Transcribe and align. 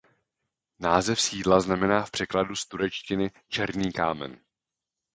Název 0.79 1.21
sídla 1.21 1.59
znamená 1.59 2.05
v 2.05 2.11
překladu 2.11 2.55
z 2.55 2.65
turečtiny 2.65 3.31
"černý 3.49 3.91
kámen". 3.91 4.39